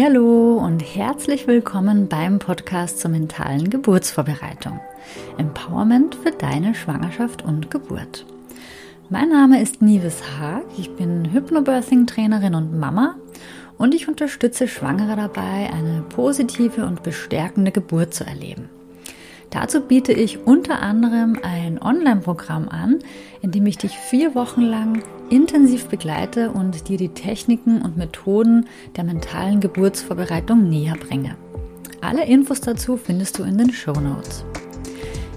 Hallo 0.00 0.54
und 0.56 0.80
herzlich 0.80 1.46
willkommen 1.46 2.08
beim 2.08 2.38
Podcast 2.38 2.98
zur 2.98 3.10
mentalen 3.10 3.68
Geburtsvorbereitung. 3.68 4.80
Empowerment 5.36 6.14
für 6.14 6.30
deine 6.30 6.74
Schwangerschaft 6.74 7.42
und 7.42 7.70
Geburt. 7.70 8.24
Mein 9.10 9.28
Name 9.28 9.60
ist 9.60 9.82
Nives 9.82 10.22
Haag, 10.38 10.64
ich 10.78 10.94
bin 10.96 11.30
Hypnobirthing-Trainerin 11.32 12.54
und 12.54 12.78
Mama 12.78 13.16
und 13.76 13.94
ich 13.94 14.08
unterstütze 14.08 14.66
Schwangere 14.66 15.16
dabei, 15.16 15.70
eine 15.70 16.04
positive 16.08 16.86
und 16.86 17.02
bestärkende 17.02 17.70
Geburt 17.70 18.14
zu 18.14 18.24
erleben. 18.24 18.70
Dazu 19.52 19.82
biete 19.82 20.14
ich 20.14 20.46
unter 20.46 20.80
anderem 20.80 21.38
ein 21.42 21.80
Online-Programm 21.80 22.70
an, 22.70 23.00
in 23.42 23.50
dem 23.50 23.66
ich 23.66 23.76
dich 23.76 23.92
vier 23.98 24.34
Wochen 24.34 24.62
lang 24.62 25.02
intensiv 25.28 25.88
begleite 25.88 26.50
und 26.50 26.88
dir 26.88 26.96
die 26.96 27.10
Techniken 27.10 27.82
und 27.82 27.98
Methoden 27.98 28.66
der 28.96 29.04
mentalen 29.04 29.60
Geburtsvorbereitung 29.60 30.70
näher 30.70 30.96
bringe. 30.96 31.36
Alle 32.00 32.24
Infos 32.24 32.62
dazu 32.62 32.96
findest 32.96 33.38
du 33.38 33.42
in 33.42 33.58
den 33.58 33.70
Show 33.70 33.92
Notes. 33.92 34.42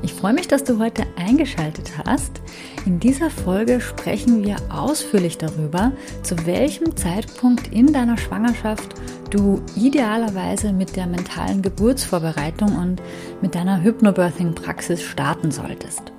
Ich 0.02 0.14
freue 0.14 0.34
mich, 0.34 0.48
dass 0.48 0.63
du 0.63 0.80
heute 0.80 1.04
eingeschaltet 1.18 1.91
hast. 2.05 2.40
In 2.86 3.00
dieser 3.00 3.30
Folge 3.30 3.82
sprechen 3.82 4.46
wir 4.46 4.55
ausführlich 4.70 5.38
darüber, 5.38 5.91
zu 6.22 6.46
welchem 6.46 6.96
Zeitpunkt 6.96 7.74
in 7.74 7.91
deiner 7.91 8.18
Schwangerschaft 8.18 8.96
du 9.36 9.62
idealerweise 9.76 10.72
mit 10.72 10.96
der 10.96 11.08
mentalen 11.08 11.62
Geburtsvorbereitung 11.62 12.76
und 12.78 13.02
mit 13.42 13.54
deiner 13.54 13.84
Hypnobirthing-Praxis 13.84 15.04
starten 15.04 15.52
solltest. 15.52 16.14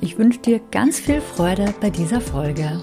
Ich 0.00 0.18
wünsche 0.18 0.40
dir 0.40 0.60
ganz 0.70 0.98
viel 0.98 1.20
Freude 1.20 1.74
bei 1.80 1.90
dieser 1.90 2.20
Folge. 2.20 2.80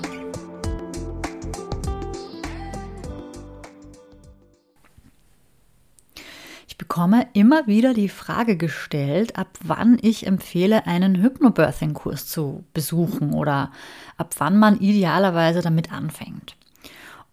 bekomme 6.77 7.27
immer 7.31 7.67
wieder 7.67 7.93
die 7.93 8.09
Frage 8.09 8.57
gestellt, 8.57 9.37
ab 9.37 9.47
wann 9.63 9.97
ich 10.01 10.27
empfehle, 10.27 10.87
einen 10.87 11.21
Hypnobirthing-Kurs 11.21 12.27
zu 12.27 12.65
besuchen 12.73 13.33
oder 13.33 13.71
ab 14.17 14.35
wann 14.39 14.57
man 14.59 14.77
idealerweise 14.77 15.61
damit 15.61 15.93
anfängt. 15.93 16.57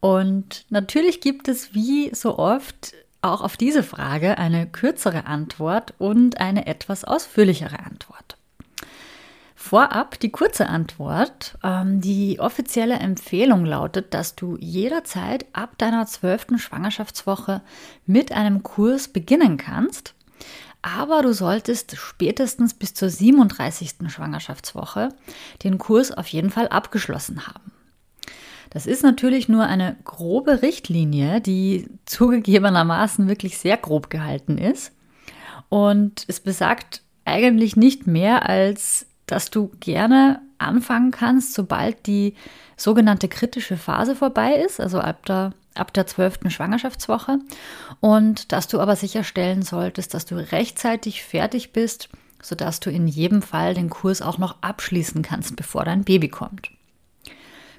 Und 0.00 0.64
natürlich 0.70 1.20
gibt 1.20 1.48
es 1.48 1.74
wie 1.74 2.14
so 2.14 2.38
oft 2.38 2.94
auch 3.20 3.40
auf 3.40 3.56
diese 3.56 3.82
Frage 3.82 4.38
eine 4.38 4.66
kürzere 4.66 5.26
Antwort 5.26 5.94
und 5.98 6.40
eine 6.40 6.66
etwas 6.66 7.04
ausführlichere 7.04 7.80
Antwort. 7.80 8.36
Vorab 9.56 10.20
die 10.20 10.30
kurze 10.30 10.68
Antwort. 10.68 11.58
Ähm, 11.64 12.00
die 12.00 12.38
offizielle 12.38 12.94
Empfehlung 12.94 13.64
lautet, 13.64 14.14
dass 14.14 14.36
du 14.36 14.56
jederzeit 14.60 15.46
ab 15.52 15.76
deiner 15.78 16.06
zwölften 16.06 16.58
Schwangerschaftswoche 16.58 17.60
mit 18.06 18.30
einem 18.30 18.62
Kurs 18.62 19.08
beginnen 19.08 19.56
kannst. 19.56 20.14
Aber 20.80 21.22
du 21.22 21.34
solltest 21.34 21.96
spätestens 21.96 22.72
bis 22.72 22.94
zur 22.94 23.10
37. 23.10 23.94
Schwangerschaftswoche 24.06 25.08
den 25.64 25.76
Kurs 25.76 26.12
auf 26.12 26.28
jeden 26.28 26.50
Fall 26.50 26.68
abgeschlossen 26.68 27.48
haben. 27.48 27.72
Das 28.70 28.86
ist 28.86 29.02
natürlich 29.02 29.48
nur 29.48 29.64
eine 29.64 29.96
grobe 30.04 30.62
Richtlinie, 30.62 31.40
die 31.40 31.88
zugegebenermaßen 32.04 33.28
wirklich 33.28 33.58
sehr 33.58 33.76
grob 33.76 34.10
gehalten 34.10 34.58
ist. 34.58 34.92
Und 35.68 36.24
es 36.28 36.40
besagt 36.40 37.02
eigentlich 37.24 37.76
nicht 37.76 38.06
mehr 38.06 38.48
als 38.48 39.06
dass 39.30 39.50
du 39.50 39.70
gerne 39.80 40.40
anfangen 40.58 41.10
kannst, 41.10 41.54
sobald 41.54 42.06
die 42.06 42.34
sogenannte 42.76 43.28
kritische 43.28 43.76
Phase 43.76 44.16
vorbei 44.16 44.54
ist, 44.54 44.80
also 44.80 45.00
ab 45.00 45.24
der, 45.26 45.52
ab 45.74 45.92
der 45.92 46.06
12. 46.06 46.48
Schwangerschaftswoche. 46.48 47.38
Und 48.00 48.52
dass 48.52 48.68
du 48.68 48.80
aber 48.80 48.96
sicherstellen 48.96 49.62
solltest, 49.62 50.14
dass 50.14 50.26
du 50.26 50.36
rechtzeitig 50.36 51.22
fertig 51.22 51.72
bist, 51.72 52.08
sodass 52.42 52.80
du 52.80 52.90
in 52.90 53.06
jedem 53.06 53.42
Fall 53.42 53.74
den 53.74 53.90
Kurs 53.90 54.22
auch 54.22 54.38
noch 54.38 54.56
abschließen 54.62 55.22
kannst, 55.22 55.56
bevor 55.56 55.84
dein 55.84 56.04
Baby 56.04 56.28
kommt. 56.28 56.70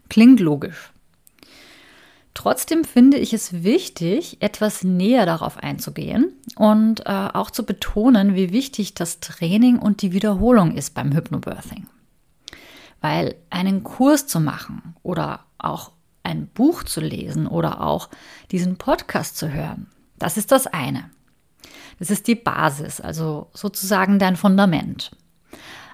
Klingt 0.09 0.39
logisch. 0.39 0.91
Trotzdem 2.33 2.85
finde 2.85 3.17
ich 3.17 3.33
es 3.33 3.63
wichtig, 3.63 4.37
etwas 4.39 4.83
näher 4.83 5.25
darauf 5.25 5.57
einzugehen 5.57 6.31
und 6.55 7.01
äh, 7.05 7.29
auch 7.33 7.51
zu 7.51 7.65
betonen, 7.65 8.33
wie 8.33 8.53
wichtig 8.53 8.93
das 8.93 9.19
Training 9.19 9.77
und 9.77 10.01
die 10.01 10.13
Wiederholung 10.13 10.75
ist 10.75 10.93
beim 10.93 11.11
Hypnobirthing. 11.13 11.87
Weil 13.01 13.35
einen 13.49 13.83
Kurs 13.83 14.27
zu 14.27 14.39
machen 14.39 14.95
oder 15.03 15.41
auch 15.57 15.91
ein 16.23 16.47
Buch 16.47 16.83
zu 16.83 17.01
lesen 17.01 17.45
oder 17.47 17.81
auch 17.81 18.09
diesen 18.51 18.77
Podcast 18.77 19.37
zu 19.37 19.51
hören, 19.51 19.87
das 20.17 20.37
ist 20.37 20.51
das 20.51 20.67
eine. 20.67 21.09
Das 21.97 22.09
ist 22.09 22.27
die 22.27 22.35
Basis, 22.35 23.01
also 23.01 23.49
sozusagen 23.53 24.19
dein 24.19 24.37
Fundament. 24.37 25.11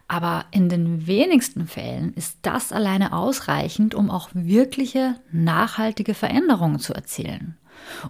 Aber 0.08 0.46
in 0.52 0.70
den 0.70 1.08
wenigsten 1.08 1.68
Fällen 1.68 2.14
ist 2.14 2.38
das 2.44 2.72
alleine 2.72 3.14
ausreichend, 3.14 3.96
um 3.96 4.12
auch 4.12 4.30
wirkliche, 4.34 5.16
nachhaltige 5.32 6.14
Veränderungen 6.14 6.80
zu 6.80 6.94
erzielen 6.94 7.58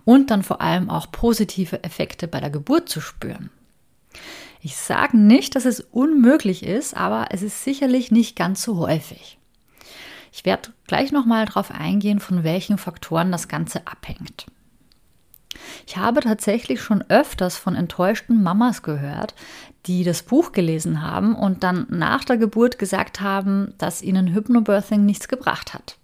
und 0.04 0.30
dann 0.30 0.44
vor 0.44 0.62
allem 0.62 0.90
auch 0.90 1.12
positive 1.12 1.84
Effekte 1.84 2.28
bei 2.28 2.40
der 2.40 2.50
Geburt 2.50 2.90
zu 2.90 3.02
spüren. 3.02 3.50
Ich 4.62 4.76
sage 4.78 5.18
nicht, 5.18 5.56
dass 5.56 5.66
es 5.66 5.80
unmöglich 5.80 6.64
ist, 6.64 6.96
aber 6.96 7.28
es 7.32 7.42
ist 7.42 7.64
sicherlich 7.64 8.12
nicht 8.12 8.36
ganz 8.36 8.64
so 8.64 8.78
häufig. 8.78 9.38
Ich 10.34 10.44
werde 10.44 10.74
gleich 10.88 11.12
nochmal 11.12 11.46
darauf 11.46 11.72
eingehen, 11.72 12.20
von 12.20 12.44
welchen 12.44 12.78
Faktoren 12.78 13.32
das 13.32 13.48
Ganze 13.48 13.88
abhängt. 13.88 14.48
Ich 15.88 15.98
habe 15.98 16.22
tatsächlich 16.22 16.82
schon 16.82 17.04
öfters 17.10 17.58
von 17.58 17.76
enttäuschten 17.76 18.42
Mamas 18.42 18.84
gehört, 18.84 19.36
die 19.86 20.04
das 20.04 20.24
Buch 20.24 20.52
gelesen 20.52 21.02
haben 21.02 21.36
und 21.36 21.64
dann 21.64 21.86
nach 21.90 22.24
der 22.24 22.38
Geburt 22.38 22.80
gesagt 22.80 23.22
haben, 23.22 23.74
dass 23.78 24.02
ihnen 24.02 24.34
Hypnobirthing 24.34 25.06
nichts 25.06 25.28
gebracht 25.28 25.74
hat. 25.74 25.98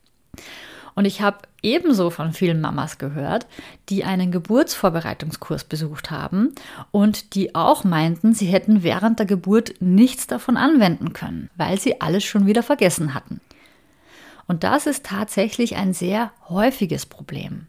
Und 0.93 1.05
ich 1.05 1.21
habe 1.21 1.39
ebenso 1.61 2.09
von 2.09 2.33
vielen 2.33 2.59
Mamas 2.59 2.97
gehört, 2.97 3.47
die 3.89 4.03
einen 4.03 4.31
Geburtsvorbereitungskurs 4.31 5.63
besucht 5.63 6.11
haben 6.11 6.53
und 6.91 7.33
die 7.33 7.55
auch 7.55 7.83
meinten, 7.83 8.33
sie 8.33 8.47
hätten 8.47 8.83
während 8.83 9.19
der 9.19 9.25
Geburt 9.25 9.75
nichts 9.79 10.27
davon 10.27 10.57
anwenden 10.57 11.13
können, 11.13 11.49
weil 11.55 11.79
sie 11.79 12.01
alles 12.01 12.23
schon 12.23 12.45
wieder 12.45 12.61
vergessen 12.61 13.13
hatten. 13.13 13.39
Und 14.47 14.63
das 14.65 14.85
ist 14.85 15.05
tatsächlich 15.05 15.77
ein 15.77 15.93
sehr 15.93 16.31
häufiges 16.49 17.05
Problem. 17.05 17.67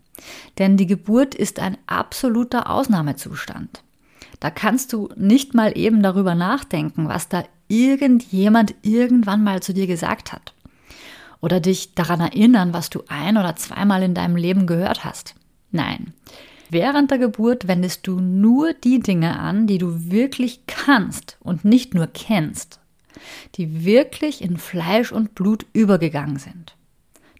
Denn 0.59 0.77
die 0.77 0.87
Geburt 0.87 1.35
ist 1.35 1.59
ein 1.59 1.79
absoluter 1.87 2.71
Ausnahmezustand. 2.71 3.83
Da 4.41 4.51
kannst 4.51 4.93
du 4.93 5.09
nicht 5.17 5.55
mal 5.55 5.77
eben 5.77 6.03
darüber 6.03 6.35
nachdenken, 6.35 7.09
was 7.09 7.29
da 7.29 7.45
irgendjemand 7.69 8.75
irgendwann 8.83 9.45
mal 9.45 9.63
zu 9.63 9.73
dir 9.73 9.87
gesagt 9.87 10.33
hat. 10.33 10.53
Oder 11.41 11.61
dich 11.61 11.95
daran 11.95 12.21
erinnern, 12.21 12.73
was 12.73 12.91
du 12.91 13.03
ein 13.09 13.37
oder 13.37 13.57
zweimal 13.57 14.03
in 14.03 14.15
deinem 14.15 14.37
Leben 14.37 14.67
gehört 14.67 15.05
hast. 15.05 15.35
Nein. 15.71 16.13
Während 16.71 17.11
der 17.11 17.19
Geburt 17.19 17.69
wendest 17.69 18.07
du 18.07 18.19
nur 18.21 18.73
die 18.73 19.01
Dinge 19.01 19.39
an, 19.39 19.67
die 19.67 19.79
du 19.79 20.11
wirklich 20.11 20.67
kannst 20.67 21.37
und 21.41 21.65
nicht 21.65 21.95
nur 21.95 22.07
kennst, 22.07 22.81
die 23.57 23.85
wirklich 23.85 24.43
in 24.43 24.57
Fleisch 24.57 25.13
und 25.13 25.35
Blut 25.35 25.67
übergegangen 25.73 26.39
sind 26.39 26.75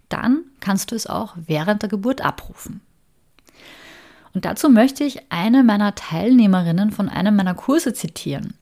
dann 0.09 0.43
kannst 0.59 0.91
du 0.91 0.95
es 0.95 1.07
auch 1.07 1.35
während 1.35 1.81
der 1.81 1.89
Geburt 1.89 2.21
abrufen. 2.21 2.81
Und 4.33 4.45
dazu 4.45 4.69
möchte 4.69 5.03
ich 5.03 5.31
eine 5.31 5.63
meiner 5.63 5.95
Teilnehmerinnen 5.95 6.91
von 6.91 7.09
einem 7.09 7.35
meiner 7.35 7.53
Kurse 7.53 7.93
zitieren. 7.93 8.55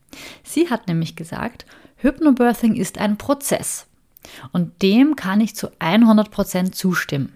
Sie 0.44 0.70
hat 0.70 0.88
nämlich 0.88 1.16
gesagt, 1.16 1.66
Hypnobirthing 1.98 2.76
ist 2.76 2.98
ein 2.98 3.18
Prozess. 3.18 3.88
Und 4.52 4.82
dem 4.82 5.16
kann 5.16 5.42
ich 5.42 5.56
zu 5.56 5.70
100% 5.80 6.72
zustimmen. 6.74 7.34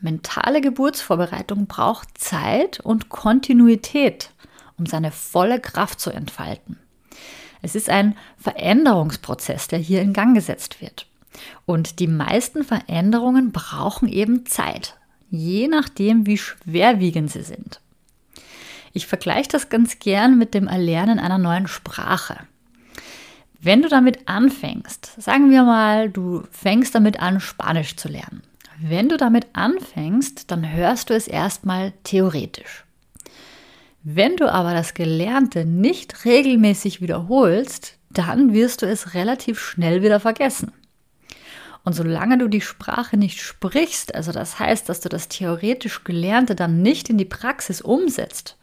Mentale 0.00 0.60
Geburtsvorbereitung 0.60 1.66
braucht 1.66 2.18
Zeit 2.18 2.80
und 2.80 3.08
Kontinuität, 3.08 4.30
um 4.76 4.86
seine 4.86 5.12
volle 5.12 5.60
Kraft 5.60 6.00
zu 6.00 6.10
entfalten. 6.10 6.78
Es 7.62 7.76
ist 7.76 7.88
ein 7.88 8.16
Veränderungsprozess, 8.36 9.68
der 9.68 9.78
hier 9.78 10.02
in 10.02 10.12
Gang 10.12 10.34
gesetzt 10.34 10.80
wird. 10.80 11.06
Und 11.66 11.98
die 11.98 12.08
meisten 12.08 12.64
Veränderungen 12.64 13.52
brauchen 13.52 14.08
eben 14.08 14.46
Zeit, 14.46 14.96
je 15.30 15.68
nachdem, 15.68 16.26
wie 16.26 16.38
schwerwiegend 16.38 17.30
sie 17.30 17.42
sind. 17.42 17.80
Ich 18.92 19.06
vergleiche 19.06 19.48
das 19.48 19.70
ganz 19.70 19.98
gern 19.98 20.36
mit 20.38 20.54
dem 20.54 20.66
Erlernen 20.68 21.18
einer 21.18 21.38
neuen 21.38 21.66
Sprache. 21.66 22.38
Wenn 23.60 23.80
du 23.80 23.88
damit 23.88 24.28
anfängst, 24.28 25.22
sagen 25.22 25.50
wir 25.50 25.62
mal, 25.62 26.10
du 26.10 26.42
fängst 26.50 26.94
damit 26.94 27.20
an, 27.20 27.40
Spanisch 27.40 27.96
zu 27.96 28.08
lernen. 28.08 28.42
Wenn 28.80 29.08
du 29.08 29.16
damit 29.16 29.46
anfängst, 29.52 30.50
dann 30.50 30.68
hörst 30.68 31.10
du 31.10 31.14
es 31.14 31.28
erstmal 31.28 31.92
theoretisch. 32.02 32.84
Wenn 34.02 34.36
du 34.36 34.52
aber 34.52 34.74
das 34.74 34.94
Gelernte 34.94 35.64
nicht 35.64 36.24
regelmäßig 36.24 37.00
wiederholst, 37.00 37.98
dann 38.10 38.52
wirst 38.52 38.82
du 38.82 38.86
es 38.86 39.14
relativ 39.14 39.60
schnell 39.60 40.02
wieder 40.02 40.18
vergessen. 40.18 40.72
Und 41.84 41.94
solange 41.94 42.38
du 42.38 42.48
die 42.48 42.60
Sprache 42.60 43.16
nicht 43.16 43.40
sprichst, 43.40 44.14
also 44.14 44.30
das 44.30 44.58
heißt, 44.58 44.88
dass 44.88 45.00
du 45.00 45.08
das 45.08 45.28
theoretisch 45.28 46.04
Gelernte 46.04 46.54
dann 46.54 46.80
nicht 46.80 47.10
in 47.10 47.18
die 47.18 47.24
Praxis 47.24 47.80
umsetzt, 47.80 48.56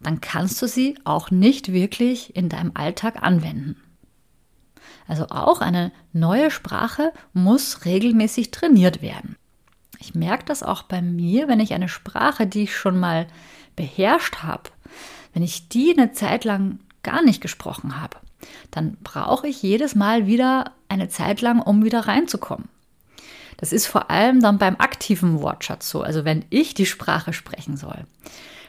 dann 0.00 0.20
kannst 0.20 0.60
du 0.62 0.66
sie 0.66 0.98
auch 1.04 1.30
nicht 1.30 1.72
wirklich 1.72 2.34
in 2.36 2.48
deinem 2.48 2.72
Alltag 2.74 3.22
anwenden. 3.22 3.76
Also 5.06 5.26
auch 5.28 5.60
eine 5.60 5.92
neue 6.12 6.50
Sprache 6.50 7.12
muss 7.32 7.84
regelmäßig 7.84 8.50
trainiert 8.50 9.02
werden. 9.02 9.36
Ich 9.98 10.14
merke 10.14 10.44
das 10.44 10.62
auch 10.62 10.82
bei 10.82 11.02
mir, 11.02 11.48
wenn 11.48 11.60
ich 11.60 11.74
eine 11.74 11.88
Sprache, 11.88 12.46
die 12.46 12.64
ich 12.64 12.76
schon 12.76 12.98
mal 12.98 13.26
beherrscht 13.76 14.42
habe, 14.42 14.70
wenn 15.32 15.42
ich 15.42 15.68
die 15.68 15.94
eine 15.96 16.12
Zeit 16.12 16.44
lang 16.44 16.78
gar 17.02 17.22
nicht 17.22 17.40
gesprochen 17.40 18.00
habe, 18.00 18.18
dann 18.70 18.96
brauche 19.02 19.48
ich 19.48 19.62
jedes 19.62 19.94
Mal 19.94 20.26
wieder 20.26 20.72
eine 20.94 21.08
Zeit 21.08 21.42
lang, 21.42 21.60
um 21.60 21.84
wieder 21.84 22.00
reinzukommen. 22.00 22.68
Das 23.56 23.72
ist 23.72 23.86
vor 23.86 24.10
allem 24.10 24.40
dann 24.40 24.58
beim 24.58 24.76
aktiven 24.76 25.40
Wortschatz 25.40 25.88
so, 25.88 26.02
also 26.02 26.24
wenn 26.24 26.44
ich 26.50 26.74
die 26.74 26.86
Sprache 26.86 27.32
sprechen 27.32 27.76
soll. 27.76 28.06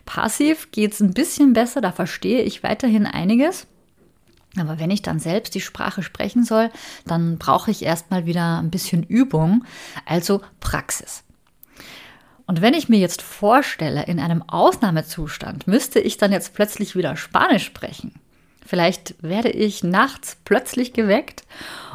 Passiv 0.05 0.71
geht 0.71 0.93
es 0.93 0.99
ein 0.99 1.13
bisschen 1.13 1.53
besser, 1.53 1.81
da 1.81 1.91
verstehe 1.91 2.43
ich 2.43 2.63
weiterhin 2.63 3.07
einiges. 3.07 3.67
Aber 4.57 4.79
wenn 4.79 4.91
ich 4.91 5.01
dann 5.01 5.19
selbst 5.19 5.55
die 5.55 5.61
Sprache 5.61 6.03
sprechen 6.03 6.43
soll, 6.43 6.69
dann 7.05 7.37
brauche 7.37 7.71
ich 7.71 7.83
erstmal 7.83 8.25
wieder 8.25 8.59
ein 8.59 8.69
bisschen 8.69 9.03
Übung, 9.03 9.65
also 10.05 10.41
Praxis. 10.59 11.23
Und 12.47 12.61
wenn 12.61 12.73
ich 12.73 12.87
mir 12.87 12.99
jetzt 12.99 13.21
vorstelle, 13.21 14.05
in 14.05 14.19
einem 14.19 14.43
Ausnahmezustand 14.43 15.67
müsste 15.67 15.99
ich 15.99 16.17
dann 16.17 16.31
jetzt 16.31 16.53
plötzlich 16.53 16.95
wieder 16.95 17.17
Spanisch 17.17 17.65
sprechen. 17.65 18.13
Vielleicht 18.65 19.15
werde 19.21 19.49
ich 19.49 19.83
nachts 19.83 20.37
plötzlich 20.43 20.93
geweckt 20.93 21.43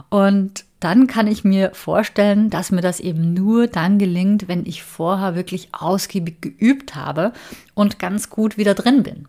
und 0.08 0.64
dann 0.78 1.06
kann 1.06 1.26
ich 1.26 1.44
mir 1.44 1.72
vorstellen, 1.74 2.48
dass 2.48 2.70
mir 2.70 2.80
das 2.80 3.00
eben 3.00 3.34
nur 3.34 3.66
dann 3.66 3.98
gelingt, 3.98 4.48
wenn 4.48 4.64
ich 4.64 4.82
vorher 4.82 5.34
wirklich 5.34 5.68
ausgiebig 5.72 6.40
geübt 6.40 6.94
habe 6.94 7.32
und 7.74 7.98
ganz 7.98 8.30
gut 8.30 8.56
wieder 8.56 8.74
drin 8.74 9.02
bin. 9.02 9.28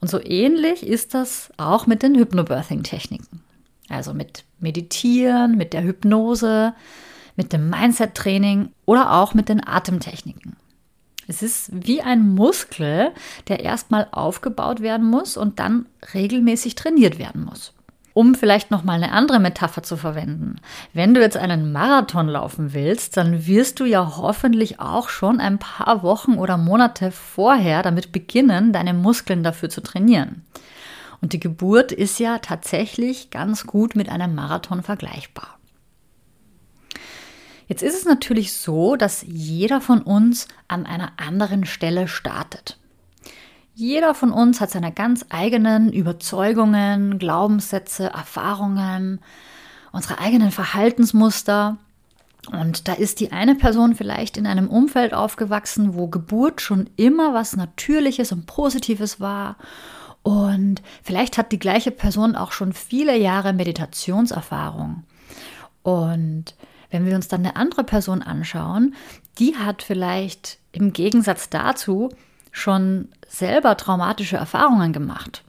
Und 0.00 0.08
so 0.08 0.22
ähnlich 0.22 0.86
ist 0.86 1.14
das 1.14 1.50
auch 1.56 1.86
mit 1.86 2.02
den 2.02 2.14
Hypnobirthing-Techniken. 2.14 3.42
Also 3.88 4.14
mit 4.14 4.44
Meditieren, 4.60 5.56
mit 5.56 5.72
der 5.72 5.82
Hypnose, 5.82 6.74
mit 7.34 7.52
dem 7.52 7.70
Mindset-Training 7.70 8.70
oder 8.84 9.12
auch 9.12 9.34
mit 9.34 9.48
den 9.48 9.66
Atemtechniken. 9.66 10.56
Es 11.28 11.42
ist 11.42 11.70
wie 11.72 12.02
ein 12.02 12.34
Muskel, 12.34 13.12
der 13.48 13.60
erstmal 13.60 14.06
aufgebaut 14.12 14.80
werden 14.80 15.08
muss 15.08 15.36
und 15.36 15.58
dann 15.58 15.86
regelmäßig 16.14 16.76
trainiert 16.76 17.18
werden 17.18 17.44
muss. 17.44 17.72
Um 18.12 18.34
vielleicht 18.34 18.70
noch 18.70 18.82
mal 18.82 18.94
eine 18.94 19.12
andere 19.12 19.40
Metapher 19.40 19.82
zu 19.82 19.96
verwenden. 19.98 20.56
Wenn 20.94 21.12
du 21.12 21.20
jetzt 21.20 21.36
einen 21.36 21.72
Marathon 21.72 22.28
laufen 22.28 22.72
willst, 22.72 23.16
dann 23.18 23.46
wirst 23.46 23.78
du 23.78 23.84
ja 23.84 24.16
hoffentlich 24.16 24.80
auch 24.80 25.10
schon 25.10 25.38
ein 25.38 25.58
paar 25.58 26.02
Wochen 26.02 26.34
oder 26.34 26.56
Monate 26.56 27.10
vorher 27.10 27.82
damit 27.82 28.12
beginnen, 28.12 28.72
deine 28.72 28.94
Muskeln 28.94 29.42
dafür 29.42 29.68
zu 29.68 29.82
trainieren. 29.82 30.46
Und 31.20 31.32
die 31.32 31.40
Geburt 31.40 31.92
ist 31.92 32.18
ja 32.18 32.38
tatsächlich 32.38 33.30
ganz 33.30 33.66
gut 33.66 33.96
mit 33.96 34.08
einem 34.08 34.34
Marathon 34.34 34.82
vergleichbar. 34.82 35.55
Jetzt 37.68 37.82
ist 37.82 37.96
es 37.96 38.04
natürlich 38.04 38.52
so, 38.52 38.96
dass 38.96 39.24
jeder 39.26 39.80
von 39.80 40.00
uns 40.02 40.46
an 40.68 40.86
einer 40.86 41.12
anderen 41.16 41.64
Stelle 41.66 42.06
startet. 42.08 42.78
Jeder 43.74 44.14
von 44.14 44.32
uns 44.32 44.60
hat 44.60 44.70
seine 44.70 44.92
ganz 44.92 45.26
eigenen 45.28 45.92
Überzeugungen, 45.92 47.18
Glaubenssätze, 47.18 48.06
Erfahrungen, 48.06 49.20
unsere 49.92 50.18
eigenen 50.18 50.50
Verhaltensmuster. 50.50 51.76
Und 52.52 52.86
da 52.88 52.94
ist 52.94 53.20
die 53.20 53.32
eine 53.32 53.54
Person 53.54 53.94
vielleicht 53.94 54.36
in 54.36 54.46
einem 54.46 54.68
Umfeld 54.68 55.12
aufgewachsen, 55.12 55.94
wo 55.94 56.06
Geburt 56.06 56.60
schon 56.60 56.88
immer 56.96 57.34
was 57.34 57.56
Natürliches 57.56 58.32
und 58.32 58.46
Positives 58.46 59.20
war. 59.20 59.56
Und 60.22 60.80
vielleicht 61.02 61.36
hat 61.36 61.52
die 61.52 61.58
gleiche 61.58 61.90
Person 61.90 62.34
auch 62.34 62.52
schon 62.52 62.72
viele 62.72 63.16
Jahre 63.18 63.52
Meditationserfahrung. 63.52 65.02
Und 65.82 66.54
wenn 66.90 67.06
wir 67.06 67.14
uns 67.14 67.28
dann 67.28 67.40
eine 67.40 67.56
andere 67.56 67.84
Person 67.84 68.22
anschauen, 68.22 68.94
die 69.38 69.56
hat 69.56 69.82
vielleicht 69.82 70.58
im 70.72 70.92
Gegensatz 70.92 71.50
dazu 71.50 72.10
schon 72.52 73.08
selber 73.28 73.76
traumatische 73.76 74.36
Erfahrungen 74.36 74.92
gemacht 74.92 75.44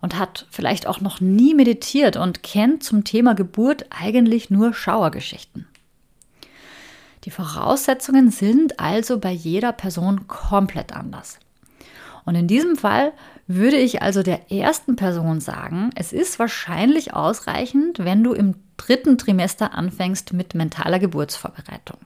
und 0.00 0.18
hat 0.18 0.46
vielleicht 0.50 0.86
auch 0.86 1.00
noch 1.00 1.20
nie 1.20 1.54
meditiert 1.54 2.16
und 2.16 2.42
kennt 2.42 2.82
zum 2.82 3.04
Thema 3.04 3.34
Geburt 3.34 3.86
eigentlich 3.90 4.50
nur 4.50 4.74
Schauergeschichten. 4.74 5.66
Die 7.24 7.30
Voraussetzungen 7.30 8.30
sind 8.30 8.80
also 8.80 9.18
bei 9.18 9.30
jeder 9.30 9.72
Person 9.72 10.28
komplett 10.28 10.94
anders. 10.94 11.38
Und 12.26 12.34
in 12.34 12.46
diesem 12.46 12.76
Fall 12.76 13.12
würde 13.46 13.76
ich 13.76 14.02
also 14.02 14.22
der 14.22 14.50
ersten 14.50 14.96
Person 14.96 15.40
sagen, 15.40 15.90
es 15.94 16.12
ist 16.12 16.38
wahrscheinlich 16.38 17.14
ausreichend, 17.14 17.98
wenn 17.98 18.24
du 18.24 18.32
im 18.32 18.54
dritten 18.76 19.18
Trimester 19.18 19.74
anfängst 19.74 20.32
mit 20.32 20.54
mentaler 20.54 20.98
Geburtsvorbereitung. 20.98 21.98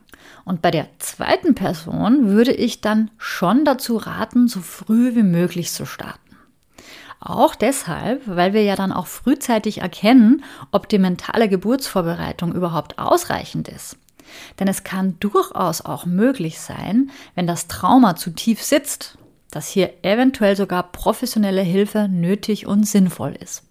Und 0.44 0.62
bei 0.62 0.70
der 0.70 0.88
zweiten 0.98 1.54
Person 1.54 2.28
würde 2.28 2.52
ich 2.52 2.80
dann 2.80 3.10
schon 3.18 3.64
dazu 3.64 3.96
raten, 3.96 4.48
so 4.48 4.60
früh 4.60 5.14
wie 5.14 5.22
möglich 5.22 5.72
zu 5.72 5.86
starten. 5.86 6.18
Auch 7.20 7.54
deshalb, 7.54 8.22
weil 8.26 8.52
wir 8.52 8.62
ja 8.62 8.76
dann 8.76 8.92
auch 8.92 9.06
frühzeitig 9.06 9.78
erkennen, 9.78 10.44
ob 10.70 10.88
die 10.88 10.98
mentale 10.98 11.48
Geburtsvorbereitung 11.48 12.54
überhaupt 12.54 12.98
ausreichend 12.98 13.68
ist. 13.68 13.96
Denn 14.60 14.68
es 14.68 14.84
kann 14.84 15.18
durchaus 15.20 15.80
auch 15.80 16.06
möglich 16.06 16.60
sein, 16.60 17.10
wenn 17.34 17.46
das 17.46 17.66
Trauma 17.66 18.14
zu 18.14 18.30
tief 18.30 18.62
sitzt 18.62 19.18
dass 19.50 19.68
hier 19.68 19.92
eventuell 20.02 20.56
sogar 20.56 20.92
professionelle 20.92 21.62
Hilfe 21.62 22.08
nötig 22.08 22.66
und 22.66 22.86
sinnvoll 22.86 23.36
ist. 23.40 23.64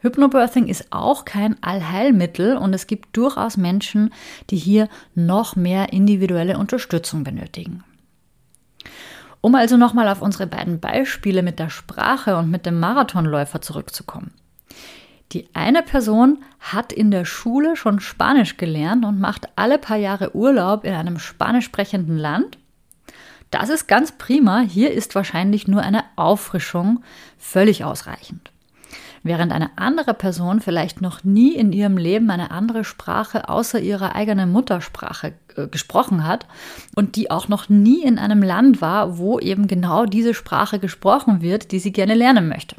Hypnobirthing 0.00 0.66
ist 0.66 0.86
auch 0.90 1.24
kein 1.24 1.62
Allheilmittel 1.62 2.56
und 2.56 2.74
es 2.74 2.86
gibt 2.86 3.16
durchaus 3.16 3.56
Menschen, 3.56 4.12
die 4.50 4.56
hier 4.56 4.88
noch 5.14 5.56
mehr 5.56 5.92
individuelle 5.92 6.58
Unterstützung 6.58 7.24
benötigen. 7.24 7.84
Um 9.40 9.54
also 9.54 9.76
nochmal 9.76 10.08
auf 10.08 10.22
unsere 10.22 10.46
beiden 10.46 10.80
Beispiele 10.80 11.42
mit 11.42 11.58
der 11.58 11.70
Sprache 11.70 12.36
und 12.36 12.50
mit 12.50 12.66
dem 12.66 12.78
Marathonläufer 12.80 13.60
zurückzukommen. 13.60 14.32
Die 15.32 15.48
eine 15.54 15.82
Person 15.82 16.42
hat 16.58 16.92
in 16.92 17.10
der 17.10 17.24
Schule 17.24 17.76
schon 17.76 18.00
Spanisch 18.00 18.56
gelernt 18.56 19.04
und 19.04 19.20
macht 19.20 19.48
alle 19.56 19.78
paar 19.78 19.96
Jahre 19.96 20.34
Urlaub 20.34 20.84
in 20.84 20.92
einem 20.92 21.18
spanisch 21.18 21.66
sprechenden 21.66 22.18
Land 22.18 22.58
das 23.50 23.68
ist 23.68 23.88
ganz 23.88 24.12
prima. 24.12 24.60
Hier 24.60 24.92
ist 24.92 25.14
wahrscheinlich 25.14 25.66
nur 25.66 25.82
eine 25.82 26.04
Auffrischung 26.16 27.02
völlig 27.36 27.84
ausreichend. 27.84 28.52
Während 29.22 29.52
eine 29.52 29.76
andere 29.76 30.14
Person 30.14 30.60
vielleicht 30.60 31.02
noch 31.02 31.24
nie 31.24 31.54
in 31.54 31.72
ihrem 31.72 31.98
Leben 31.98 32.30
eine 32.30 32.50
andere 32.50 32.84
Sprache 32.84 33.50
außer 33.50 33.78
ihrer 33.78 34.14
eigenen 34.14 34.50
Muttersprache 34.50 35.34
äh, 35.56 35.66
gesprochen 35.66 36.26
hat 36.26 36.46
und 36.94 37.16
die 37.16 37.30
auch 37.30 37.48
noch 37.48 37.68
nie 37.68 38.02
in 38.02 38.18
einem 38.18 38.42
Land 38.42 38.80
war, 38.80 39.18
wo 39.18 39.38
eben 39.38 39.66
genau 39.66 40.06
diese 40.06 40.32
Sprache 40.32 40.78
gesprochen 40.78 41.42
wird, 41.42 41.72
die 41.72 41.80
sie 41.80 41.92
gerne 41.92 42.14
lernen 42.14 42.48
möchte. 42.48 42.76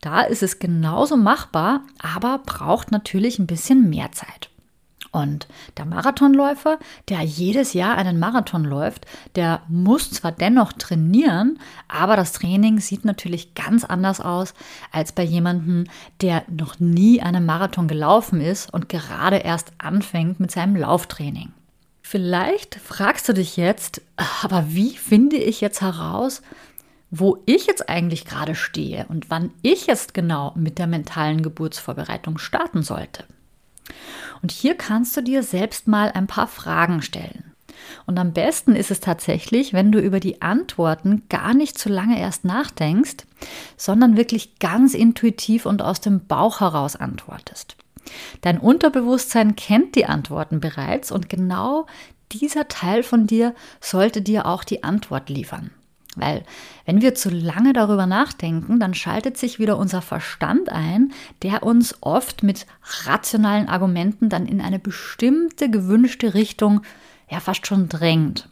Da 0.00 0.22
ist 0.22 0.42
es 0.42 0.60
genauso 0.60 1.16
machbar, 1.16 1.82
aber 1.98 2.40
braucht 2.46 2.90
natürlich 2.90 3.38
ein 3.38 3.46
bisschen 3.46 3.90
mehr 3.90 4.12
Zeit. 4.12 4.48
Und 5.10 5.48
der 5.78 5.86
Marathonläufer, 5.86 6.78
der 7.08 7.22
jedes 7.22 7.72
Jahr 7.72 7.96
einen 7.96 8.18
Marathon 8.18 8.64
läuft, 8.64 9.06
der 9.36 9.62
muss 9.68 10.10
zwar 10.10 10.32
dennoch 10.32 10.72
trainieren, 10.74 11.58
aber 11.88 12.14
das 12.14 12.32
Training 12.32 12.78
sieht 12.78 13.04
natürlich 13.04 13.54
ganz 13.54 13.84
anders 13.84 14.20
aus 14.20 14.52
als 14.92 15.12
bei 15.12 15.22
jemandem, 15.22 15.84
der 16.20 16.44
noch 16.48 16.78
nie 16.78 17.22
einen 17.22 17.46
Marathon 17.46 17.88
gelaufen 17.88 18.40
ist 18.40 18.72
und 18.72 18.88
gerade 18.88 19.36
erst 19.36 19.72
anfängt 19.78 20.40
mit 20.40 20.50
seinem 20.50 20.76
Lauftraining. 20.76 21.52
Vielleicht 22.02 22.76
fragst 22.76 23.28
du 23.28 23.34
dich 23.34 23.56
jetzt, 23.56 24.00
aber 24.42 24.66
wie 24.68 24.96
finde 24.96 25.36
ich 25.36 25.60
jetzt 25.60 25.80
heraus, 25.80 26.42
wo 27.10 27.42
ich 27.46 27.66
jetzt 27.66 27.88
eigentlich 27.88 28.24
gerade 28.24 28.54
stehe 28.54 29.06
und 29.08 29.30
wann 29.30 29.50
ich 29.62 29.86
jetzt 29.86 30.14
genau 30.14 30.52
mit 30.54 30.78
der 30.78 30.86
mentalen 30.86 31.42
Geburtsvorbereitung 31.42 32.38
starten 32.38 32.82
sollte? 32.82 33.24
Und 34.42 34.52
hier 34.52 34.74
kannst 34.76 35.16
du 35.16 35.22
dir 35.22 35.42
selbst 35.42 35.88
mal 35.88 36.10
ein 36.12 36.26
paar 36.26 36.46
Fragen 36.46 37.02
stellen. 37.02 37.48
Und 38.06 38.18
am 38.18 38.32
besten 38.32 38.74
ist 38.74 38.90
es 38.90 39.00
tatsächlich, 39.00 39.72
wenn 39.72 39.92
du 39.92 40.00
über 40.00 40.20
die 40.20 40.42
Antworten 40.42 41.22
gar 41.28 41.54
nicht 41.54 41.78
zu 41.78 41.88
lange 41.88 42.18
erst 42.18 42.44
nachdenkst, 42.44 43.26
sondern 43.76 44.16
wirklich 44.16 44.58
ganz 44.58 44.94
intuitiv 44.94 45.66
und 45.66 45.82
aus 45.82 46.00
dem 46.00 46.26
Bauch 46.26 46.60
heraus 46.60 46.96
antwortest. 46.96 47.76
Dein 48.40 48.58
Unterbewusstsein 48.58 49.56
kennt 49.56 49.94
die 49.94 50.06
Antworten 50.06 50.60
bereits 50.60 51.12
und 51.12 51.28
genau 51.28 51.86
dieser 52.32 52.68
Teil 52.68 53.02
von 53.02 53.26
dir 53.26 53.54
sollte 53.80 54.22
dir 54.22 54.46
auch 54.46 54.64
die 54.64 54.84
Antwort 54.84 55.28
liefern. 55.28 55.70
Weil 56.20 56.44
wenn 56.84 57.02
wir 57.02 57.14
zu 57.14 57.30
lange 57.30 57.72
darüber 57.72 58.06
nachdenken, 58.06 58.80
dann 58.80 58.94
schaltet 58.94 59.36
sich 59.36 59.58
wieder 59.58 59.78
unser 59.78 60.02
Verstand 60.02 60.68
ein, 60.68 61.12
der 61.42 61.62
uns 61.62 61.96
oft 62.00 62.42
mit 62.42 62.66
rationalen 63.04 63.68
Argumenten 63.68 64.28
dann 64.28 64.46
in 64.46 64.60
eine 64.60 64.78
bestimmte 64.78 65.70
gewünschte 65.70 66.34
Richtung 66.34 66.82
ja 67.30 67.40
fast 67.40 67.66
schon 67.66 67.88
drängt. 67.88 68.48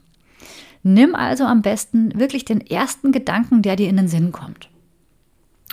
Nimm 0.82 1.14
also 1.14 1.44
am 1.44 1.62
besten 1.62 2.18
wirklich 2.18 2.44
den 2.44 2.60
ersten 2.60 3.10
Gedanken, 3.10 3.62
der 3.62 3.76
dir 3.76 3.88
in 3.88 3.96
den 3.96 4.08
Sinn 4.08 4.32
kommt. 4.32 4.68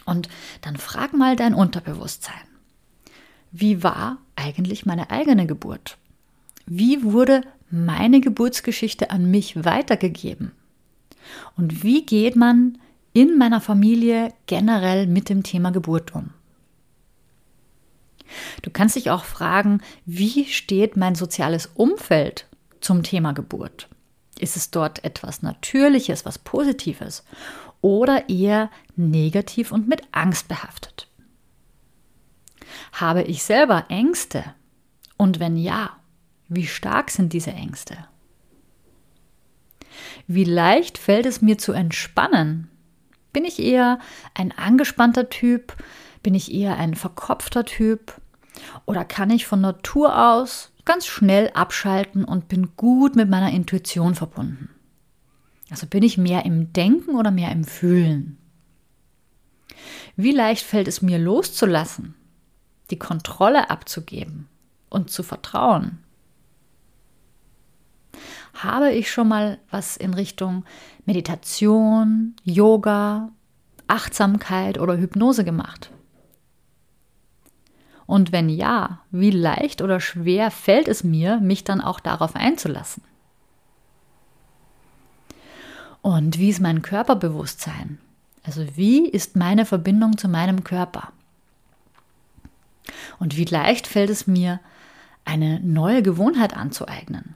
Und 0.05 0.27
dann 0.61 0.77
frag 0.77 1.13
mal 1.13 1.35
dein 1.35 1.53
Unterbewusstsein. 1.53 2.33
Wie 3.51 3.83
war 3.83 4.17
eigentlich 4.35 4.85
meine 4.85 5.11
eigene 5.11 5.45
Geburt? 5.45 5.97
Wie 6.65 7.03
wurde 7.03 7.43
meine 7.69 8.21
Geburtsgeschichte 8.21 9.11
an 9.11 9.29
mich 9.29 9.63
weitergegeben? 9.63 10.51
Und 11.55 11.83
wie 11.83 12.05
geht 12.05 12.35
man 12.35 12.77
in 13.13 13.37
meiner 13.37 13.61
Familie 13.61 14.33
generell 14.47 15.07
mit 15.07 15.29
dem 15.29 15.43
Thema 15.43 15.71
Geburt 15.71 16.15
um? 16.15 16.31
Du 18.61 18.71
kannst 18.71 18.95
dich 18.95 19.09
auch 19.09 19.25
fragen, 19.25 19.81
wie 20.05 20.45
steht 20.45 20.97
mein 20.97 21.15
soziales 21.15 21.67
Umfeld 21.75 22.47
zum 22.81 23.03
Thema 23.03 23.33
Geburt? 23.33 23.87
Ist 24.39 24.57
es 24.57 24.71
dort 24.71 25.03
etwas 25.03 25.41
Natürliches, 25.41 26.25
was 26.25 26.39
Positives 26.39 27.23
oder 27.81 28.29
eher 28.29 28.71
negativ 28.95 29.71
und 29.71 29.87
mit 29.87 30.01
Angst 30.11 30.47
behaftet? 30.47 31.07
Habe 32.93 33.23
ich 33.23 33.43
selber 33.43 33.85
Ängste? 33.89 34.43
Und 35.17 35.39
wenn 35.39 35.57
ja, 35.57 35.97
wie 36.47 36.65
stark 36.65 37.11
sind 37.11 37.33
diese 37.33 37.51
Ängste? 37.51 37.97
Wie 40.27 40.43
leicht 40.43 40.97
fällt 40.97 41.25
es 41.25 41.41
mir 41.41 41.57
zu 41.57 41.73
entspannen? 41.73 42.69
Bin 43.33 43.45
ich 43.45 43.59
eher 43.59 43.99
ein 44.33 44.51
angespannter 44.51 45.29
Typ? 45.29 45.75
Bin 46.21 46.35
ich 46.35 46.53
eher 46.53 46.77
ein 46.77 46.95
verkopfter 46.95 47.65
Typ? 47.65 48.21
Oder 48.85 49.03
kann 49.03 49.29
ich 49.29 49.45
von 49.45 49.61
Natur 49.61 50.31
aus 50.33 50.71
ganz 50.85 51.05
schnell 51.05 51.49
abschalten 51.53 52.23
und 52.23 52.47
bin 52.47 52.75
gut 52.77 53.15
mit 53.15 53.29
meiner 53.29 53.51
Intuition 53.51 54.15
verbunden? 54.15 54.69
Also 55.69 55.87
bin 55.87 56.03
ich 56.03 56.17
mehr 56.17 56.45
im 56.45 56.71
Denken 56.71 57.15
oder 57.15 57.31
mehr 57.31 57.51
im 57.51 57.63
Fühlen? 57.63 58.37
Wie 60.15 60.31
leicht 60.31 60.63
fällt 60.63 60.87
es 60.87 61.01
mir 61.01 61.17
loszulassen, 61.17 62.13
die 62.91 62.99
Kontrolle 62.99 63.69
abzugeben 63.69 64.47
und 64.89 65.09
zu 65.09 65.23
vertrauen? 65.23 66.03
Habe 68.53 68.91
ich 68.91 69.11
schon 69.11 69.27
mal 69.27 69.57
was 69.71 69.97
in 69.97 70.13
Richtung 70.13 70.63
Meditation, 71.05 72.35
Yoga, 72.43 73.29
Achtsamkeit 73.87 74.79
oder 74.79 74.97
Hypnose 74.97 75.43
gemacht? 75.43 75.91
Und 78.05 78.31
wenn 78.31 78.49
ja, 78.49 78.99
wie 79.11 79.31
leicht 79.31 79.81
oder 79.81 79.99
schwer 79.99 80.51
fällt 80.51 80.87
es 80.87 81.03
mir, 81.03 81.39
mich 81.39 81.63
dann 81.63 81.81
auch 81.81 81.99
darauf 81.99 82.35
einzulassen? 82.35 83.03
Und 86.01 86.37
wie 86.37 86.49
ist 86.49 86.59
mein 86.59 86.81
Körperbewusstsein? 86.81 87.97
Also 88.43 88.65
wie 88.75 89.07
ist 89.07 89.37
meine 89.37 89.65
Verbindung 89.65 90.17
zu 90.17 90.27
meinem 90.27 90.63
Körper? 90.65 91.13
Und 93.19 93.37
wie 93.37 93.45
leicht 93.45 93.87
fällt 93.87 94.09
es 94.09 94.27
mir, 94.27 94.59
eine 95.23 95.61
neue 95.61 96.03
Gewohnheit 96.03 96.55
anzueignen? 96.55 97.35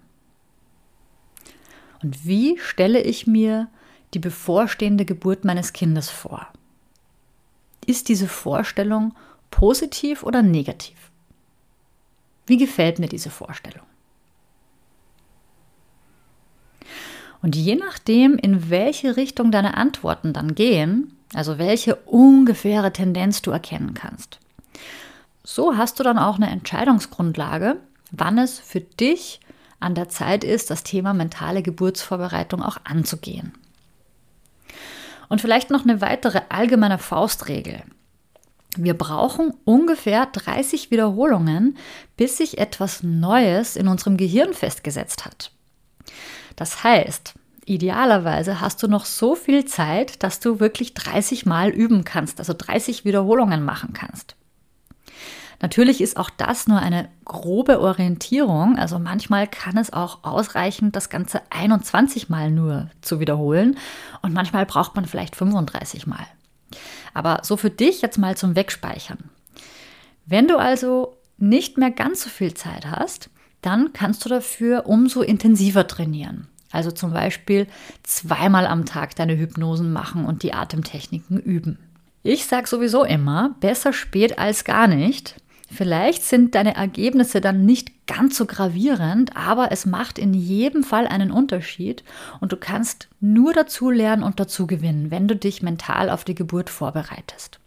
Und 2.01 2.25
wie 2.25 2.57
stelle 2.59 3.01
ich 3.01 3.27
mir 3.27 3.67
die 4.13 4.19
bevorstehende 4.19 5.05
Geburt 5.05 5.45
meines 5.45 5.73
Kindes 5.73 6.09
vor? 6.09 6.47
Ist 7.85 8.09
diese 8.09 8.27
Vorstellung 8.27 9.15
positiv 9.51 10.23
oder 10.23 10.41
negativ? 10.41 10.95
Wie 12.45 12.57
gefällt 12.57 12.99
mir 12.99 13.09
diese 13.09 13.29
Vorstellung? 13.29 13.85
Und 17.41 17.55
je 17.55 17.75
nachdem, 17.75 18.37
in 18.37 18.69
welche 18.69 19.15
Richtung 19.15 19.51
deine 19.51 19.77
Antworten 19.77 20.33
dann 20.33 20.55
gehen, 20.55 21.17
also 21.33 21.57
welche 21.57 21.95
ungefähre 21.95 22.91
Tendenz 22.93 23.41
du 23.41 23.51
erkennen 23.51 23.93
kannst, 23.93 24.39
so 25.43 25.77
hast 25.77 25.99
du 25.99 26.03
dann 26.03 26.17
auch 26.17 26.35
eine 26.35 26.49
Entscheidungsgrundlage, 26.49 27.77
wann 28.11 28.37
es 28.37 28.59
für 28.59 28.81
dich 28.81 29.39
an 29.79 29.95
der 29.95 30.09
Zeit 30.09 30.43
ist, 30.43 30.69
das 30.69 30.83
Thema 30.83 31.13
mentale 31.13 31.61
Geburtsvorbereitung 31.61 32.63
auch 32.63 32.77
anzugehen. 32.83 33.53
Und 35.29 35.41
vielleicht 35.41 35.69
noch 35.69 35.83
eine 35.83 36.01
weitere 36.01 36.41
allgemeine 36.49 36.97
Faustregel. 36.97 37.83
Wir 38.77 38.93
brauchen 38.93 39.53
ungefähr 39.65 40.27
30 40.27 40.91
Wiederholungen, 40.91 41.77
bis 42.15 42.37
sich 42.37 42.59
etwas 42.59 43.03
Neues 43.03 43.75
in 43.75 43.87
unserem 43.87 44.17
Gehirn 44.17 44.53
festgesetzt 44.53 45.25
hat. 45.25 45.51
Das 46.55 46.83
heißt, 46.83 47.33
idealerweise 47.65 48.61
hast 48.61 48.81
du 48.81 48.87
noch 48.87 49.05
so 49.05 49.35
viel 49.35 49.65
Zeit, 49.65 50.23
dass 50.23 50.39
du 50.39 50.59
wirklich 50.59 50.93
30 50.93 51.45
Mal 51.45 51.69
üben 51.69 52.03
kannst, 52.03 52.39
also 52.39 52.53
30 52.53 53.03
Wiederholungen 53.03 53.63
machen 53.63 53.93
kannst. 53.93 54.36
Natürlich 55.61 56.01
ist 56.01 56.17
auch 56.17 56.29
das 56.29 56.67
nur 56.67 56.79
eine 56.79 57.09
grobe 57.25 57.79
Orientierung. 57.79 58.77
Also 58.77 58.99
manchmal 58.99 59.47
kann 59.47 59.77
es 59.77 59.91
auch 59.91 60.23
ausreichen, 60.23 60.91
das 60.91 61.09
Ganze 61.09 61.41
21 61.49 62.29
Mal 62.29 62.51
nur 62.51 62.89
zu 63.01 63.19
wiederholen. 63.19 63.77
Und 64.21 64.33
manchmal 64.33 64.65
braucht 64.65 64.95
man 64.95 65.05
vielleicht 65.05 65.35
35 65.35 66.05
Mal. 66.05 66.25
Aber 67.13 67.39
so 67.43 67.57
für 67.57 67.71
dich 67.71 68.01
jetzt 68.01 68.17
mal 68.17 68.37
zum 68.37 68.55
Wegspeichern. 68.55 69.29
Wenn 70.25 70.47
du 70.47 70.57
also 70.57 71.17
nicht 71.37 71.77
mehr 71.77 71.91
ganz 71.91 72.21
so 72.21 72.29
viel 72.29 72.53
Zeit 72.53 72.85
hast, 72.85 73.29
dann 73.61 73.93
kannst 73.93 74.25
du 74.25 74.29
dafür 74.29 74.85
umso 74.85 75.21
intensiver 75.21 75.87
trainieren. 75.87 76.47
Also 76.71 76.91
zum 76.91 77.13
Beispiel 77.13 77.67
zweimal 78.03 78.67
am 78.67 78.85
Tag 78.85 79.15
deine 79.15 79.37
Hypnosen 79.37 79.91
machen 79.91 80.25
und 80.25 80.43
die 80.43 80.53
Atemtechniken 80.53 81.39
üben. 81.39 81.79
Ich 82.23 82.45
sage 82.45 82.67
sowieso 82.67 83.03
immer, 83.03 83.55
besser 83.61 83.93
spät 83.93 84.37
als 84.37 84.65
gar 84.65 84.87
nicht. 84.87 85.35
Vielleicht 85.69 86.23
sind 86.23 86.55
deine 86.55 86.75
Ergebnisse 86.75 87.41
dann 87.41 87.65
nicht 87.65 88.07
ganz 88.07 88.37
so 88.37 88.45
gravierend, 88.45 89.35
aber 89.35 89.71
es 89.71 89.85
macht 89.85 90.17
in 90.17 90.33
jedem 90.33 90.83
Fall 90.83 91.07
einen 91.07 91.29
Unterschied 91.29 92.03
und 92.39 92.53
du 92.53 92.57
kannst 92.57 93.09
nur 93.19 93.53
dazu 93.53 93.89
lernen 93.89 94.23
und 94.23 94.39
dazu 94.39 94.65
gewinnen, 94.65 95.11
wenn 95.11 95.27
du 95.27 95.35
dich 95.35 95.61
mental 95.61 96.09
auf 96.09 96.23
die 96.23 96.35
Geburt 96.35 96.69
vorbereitest. 96.69 97.59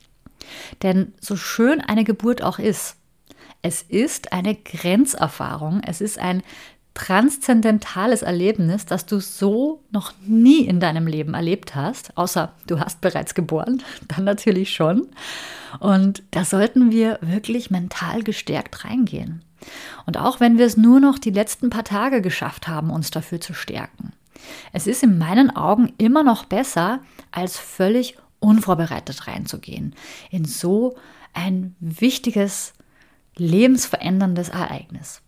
Denn 0.83 1.13
so 1.21 1.37
schön 1.37 1.81
eine 1.83 2.05
Geburt 2.05 2.43
auch 2.43 2.59
ist, 2.59 2.97
es 3.63 3.83
ist 3.83 4.33
eine 4.33 4.55
Grenzerfahrung, 4.55 5.83
es 5.87 6.01
ist 6.01 6.19
ein 6.19 6.43
transzendentales 7.01 8.21
Erlebnis, 8.21 8.85
das 8.85 9.07
du 9.07 9.21
so 9.21 9.83
noch 9.91 10.13
nie 10.27 10.67
in 10.67 10.81
deinem 10.81 11.07
Leben 11.07 11.33
erlebt 11.33 11.75
hast, 11.75 12.15
außer 12.19 12.53
du 12.67 12.79
hast 12.79 13.01
bereits 13.01 13.35
geboren, 13.35 13.83
dann 14.09 14.25
natürlich 14.25 14.75
schon. 14.75 15.09
Und 15.79 16.23
da 16.31 16.45
sollten 16.45 16.91
wir 16.91 17.19
wirklich 17.23 17.71
mental 17.71 18.23
gestärkt 18.23 18.85
reingehen. 18.85 19.43
Und 20.05 20.19
auch 20.19 20.41
wenn 20.41 20.59
wir 20.59 20.67
es 20.67 20.77
nur 20.77 21.01
noch 21.01 21.19
die 21.19 21.31
letzten 21.31 21.71
paar 21.71 21.85
Tage 21.85 22.21
geschafft 22.21 22.69
haben, 22.69 22.91
uns 22.91 23.11
dafür 23.11 23.41
zu 23.41 23.55
stärken. 23.55 24.13
Es 24.75 24.87
ist 24.87 25.03
in 25.03 25.17
meinen 25.17 25.57
Augen 25.57 25.95
immer 25.97 26.23
noch 26.23 26.45
besser, 26.45 27.01
als 27.31 27.57
völlig 27.57 28.19
unvorbereitet 28.41 29.27
reinzugehen 29.27 29.95
in 30.31 30.45
so 30.45 30.97
ein 31.33 31.77
wichtiges, 31.81 32.75
lebensveränderndes 33.37 34.51
Ereignis. 34.51 35.23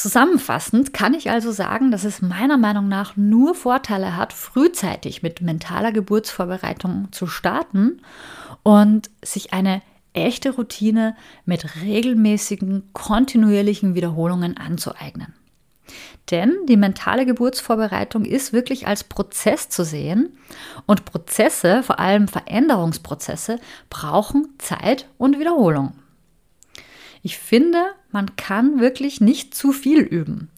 Zusammenfassend 0.00 0.94
kann 0.94 1.12
ich 1.12 1.28
also 1.28 1.52
sagen, 1.52 1.90
dass 1.90 2.04
es 2.04 2.22
meiner 2.22 2.56
Meinung 2.56 2.88
nach 2.88 3.18
nur 3.18 3.54
Vorteile 3.54 4.16
hat, 4.16 4.32
frühzeitig 4.32 5.22
mit 5.22 5.42
mentaler 5.42 5.92
Geburtsvorbereitung 5.92 7.08
zu 7.10 7.26
starten 7.26 8.00
und 8.62 9.10
sich 9.22 9.52
eine 9.52 9.82
echte 10.14 10.52
Routine 10.52 11.16
mit 11.44 11.82
regelmäßigen, 11.82 12.94
kontinuierlichen 12.94 13.94
Wiederholungen 13.94 14.56
anzueignen. 14.56 15.34
Denn 16.30 16.56
die 16.66 16.78
mentale 16.78 17.26
Geburtsvorbereitung 17.26 18.24
ist 18.24 18.54
wirklich 18.54 18.86
als 18.86 19.04
Prozess 19.04 19.68
zu 19.68 19.84
sehen 19.84 20.38
und 20.86 21.04
Prozesse, 21.04 21.82
vor 21.82 21.98
allem 21.98 22.26
Veränderungsprozesse, 22.26 23.58
brauchen 23.90 24.48
Zeit 24.56 25.10
und 25.18 25.38
Wiederholung. 25.38 25.92
Ich 27.22 27.38
finde, 27.38 27.82
man 28.10 28.36
kann 28.36 28.80
wirklich 28.80 29.20
nicht 29.20 29.54
zu 29.54 29.72
viel 29.72 30.00
üben. 30.00 30.48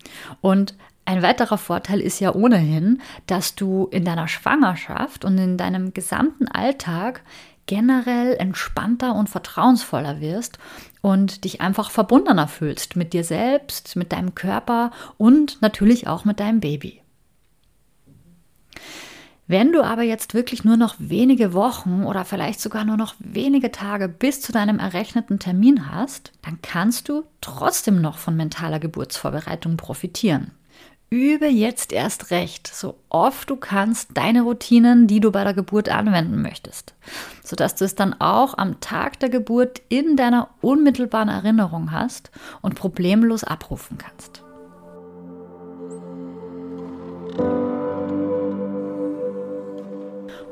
Und 0.41 0.75
ein 1.05 1.23
weiterer 1.23 1.59
Vorteil 1.59 2.01
ist 2.01 2.21
ja 2.21 2.35
ohnehin, 2.35 3.03
dass 3.27 3.57
du 3.57 3.89
in 3.91 4.05
deiner 4.05 4.29
Schwangerschaft 4.29 5.25
und 5.25 5.37
in 5.39 5.57
deinem 5.57 5.93
gesamten 5.93 6.47
Alltag 6.47 7.23
generell 7.67 8.35
entspannter 8.35 9.15
und 9.15 9.29
vertrauensvoller 9.29 10.21
wirst 10.21 10.59
und 11.01 11.45
dich 11.45 11.61
einfach 11.61 11.91
verbundener 11.91 12.49
fühlst 12.49 12.97
mit 12.97 13.13
dir 13.13 13.25
selbst, 13.25 13.97
mit 13.97 14.13
deinem 14.13 14.35
Körper 14.35 14.91
und 15.17 15.61
natürlich 15.61 16.07
auch 16.07 16.25
mit 16.25 16.41
deinem 16.41 16.61
Baby. 16.61 17.02
Wenn 19.53 19.71
du 19.71 19.83
aber 19.83 20.01
jetzt 20.01 20.33
wirklich 20.33 20.65
nur 20.65 20.79
noch 20.79 20.95
wenige 20.97 21.53
Wochen 21.53 22.05
oder 22.05 22.25
vielleicht 22.25 22.59
sogar 22.59 22.87
nur 22.87 22.97
noch 22.97 23.15
wenige 23.19 23.71
Tage 23.71 24.09
bis 24.09 24.41
zu 24.41 24.51
deinem 24.51 24.79
errechneten 24.79 25.39
Termin 25.39 25.93
hast, 25.93 26.33
dann 26.41 26.61
kannst 26.63 27.11
du 27.11 27.25
trotzdem 27.43 28.01
noch 28.01 28.17
von 28.17 28.35
mentaler 28.35 28.79
Geburtsvorbereitung 28.79 29.77
profitieren. 29.77 30.53
Übe 31.11 31.49
jetzt 31.49 31.93
erst 31.93 32.31
recht, 32.31 32.67
so 32.67 32.97
oft 33.11 33.51
du 33.51 33.57
kannst, 33.57 34.17
deine 34.17 34.41
Routinen, 34.41 35.07
die 35.07 35.21
du 35.21 35.31
bei 35.31 35.45
der 35.45 35.53
Geburt 35.53 35.91
anwenden 35.91 36.41
möchtest, 36.41 36.95
sodass 37.45 37.75
du 37.75 37.85
es 37.85 37.95
dann 37.95 38.19
auch 38.23 38.57
am 38.57 38.81
Tag 38.81 39.21
der 39.21 39.29
Geburt 39.29 39.83
in 39.91 40.17
deiner 40.17 40.49
unmittelbaren 40.63 41.29
Erinnerung 41.29 41.93
hast 41.93 42.31
und 42.63 42.75
problemlos 42.75 43.45
abrufen 43.45 43.99
kannst. 43.99 44.42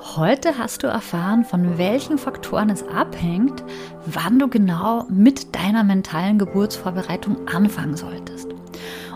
Heute 0.02 0.56
hast 0.56 0.82
du 0.82 0.86
erfahren, 0.86 1.44
von 1.44 1.76
welchen 1.76 2.16
Faktoren 2.16 2.70
es 2.70 2.82
abhängt, 2.88 3.62
wann 4.06 4.38
du 4.38 4.48
genau 4.48 5.04
mit 5.10 5.54
deiner 5.54 5.84
mentalen 5.84 6.38
Geburtsvorbereitung 6.38 7.46
anfangen 7.46 7.98
solltest. 7.98 8.48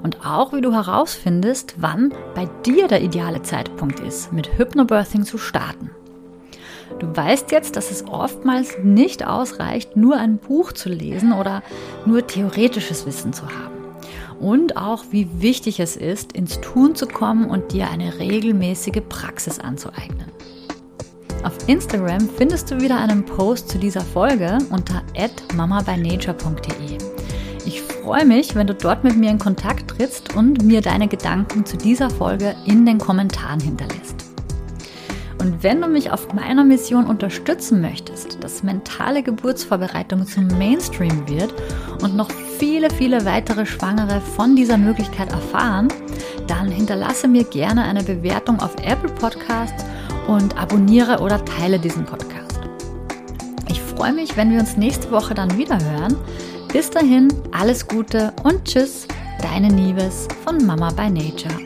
Und 0.03 0.27
auch 0.27 0.53
wie 0.53 0.61
du 0.61 0.73
herausfindest, 0.73 1.77
wann 1.79 2.13
bei 2.35 2.47
dir 2.67 2.87
der 2.87 3.01
ideale 3.01 3.41
Zeitpunkt 3.41 3.99
ist, 4.01 4.31
mit 4.31 4.59
Hypnobirthing 4.59 5.25
zu 5.25 5.39
starten. 5.39 5.91
Du 6.99 7.17
weißt 7.17 7.51
jetzt, 7.51 7.77
dass 7.77 7.91
es 7.91 8.07
oftmals 8.07 8.77
nicht 8.83 9.27
ausreicht, 9.27 9.97
nur 9.97 10.19
ein 10.19 10.37
Buch 10.37 10.73
zu 10.73 10.91
lesen 10.91 11.33
oder 11.33 11.63
nur 12.05 12.27
theoretisches 12.27 13.07
Wissen 13.07 13.33
zu 13.33 13.47
haben. 13.47 13.75
Und 14.39 14.77
auch, 14.77 15.05
wie 15.11 15.41
wichtig 15.41 15.81
es 15.81 15.97
ist, 15.97 16.35
ins 16.35 16.61
Tun 16.61 16.95
zu 16.95 17.07
kommen 17.07 17.49
und 17.49 17.73
dir 17.73 17.89
eine 17.89 18.19
regelmäßige 18.19 19.01
Praxis 19.09 19.59
anzueignen. 19.59 20.31
Auf 21.45 21.69
Instagram 21.69 22.27
findest 22.39 22.71
du 22.71 22.81
wieder 22.81 22.99
einen 22.99 23.23
Post 23.23 23.69
zu 23.69 23.79
dieser 23.79 24.01
Folge 24.01 24.57
unter 24.71 25.03
mamabynature.de. 25.55 26.97
Ich 27.67 27.83
freue 27.83 28.25
mich, 28.25 28.55
wenn 28.55 28.67
du 28.67 28.75
dort 28.75 29.05
mit 29.05 29.17
mir 29.17 29.31
in 29.31 29.39
Kontakt 29.39 29.91
trittst 29.91 30.35
und 30.35 30.63
mir 30.63 30.81
deine 30.81 31.07
Gedanken 31.07 31.67
zu 31.67 31.77
dieser 31.77 32.09
Folge 32.09 32.57
in 32.65 32.87
den 32.87 32.97
Kommentaren 32.97 33.61
hinterlässt. 33.61 34.25
Und 35.39 35.63
wenn 35.63 35.83
du 35.83 35.87
mich 35.87 36.11
auf 36.11 36.33
meiner 36.33 36.65
Mission 36.65 37.05
unterstützen 37.05 37.83
möchtest, 37.83 38.43
dass 38.43 38.63
mentale 38.63 39.23
Geburtsvorbereitung 39.23 40.27
zum 40.27 40.47
Mainstream 40.47 41.29
wird 41.29 41.53
und 42.01 42.17
noch 42.17 42.31
viele, 42.59 42.89
viele 42.89 43.27
weitere 43.27 43.67
Schwangere 43.67 44.23
von 44.23 44.57
dieser 44.57 44.79
Möglichkeit 44.79 45.31
erfahren, 45.31 45.89
dann 46.47 46.71
hinterlasse 46.71 47.29
mir 47.29 47.45
gerne 47.45 47.85
eine 47.85 48.03
Bewertung 48.03 48.61
auf 48.61 48.75
Apple 48.83 49.11
Podcasts 49.11 49.85
und 50.27 50.57
abonniere 50.57 51.21
oder 51.21 51.45
teile 51.45 51.79
diesen 51.79 52.05
Podcast. 52.05 52.61
Ich 53.69 53.81
freue 53.81 54.13
mich, 54.13 54.37
wenn 54.37 54.51
wir 54.51 54.61
uns 54.61 54.77
nächste 54.77 55.11
Woche 55.11 55.35
dann 55.35 55.57
wieder 55.57 55.79
hören. 55.79 56.17
Bis 56.73 56.91
dahin, 56.91 57.29
alles 57.53 57.87
Gute 57.87 58.33
und 58.43 58.65
Tschüss, 58.65 59.07
deine 59.41 59.69
Liebes 59.69 60.29
von 60.45 60.65
Mama 60.67 60.91
by 60.91 61.09
Nature. 61.11 61.64